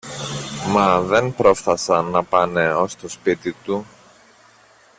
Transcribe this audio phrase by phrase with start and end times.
[0.67, 3.85] Μα δεν πρόφθασαν να πάνε ως το σπίτι του